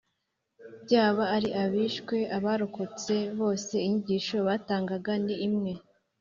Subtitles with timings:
[0.83, 5.71] Byaba ari abishwe, abarokotse bose inyigisho batangaga ni imwe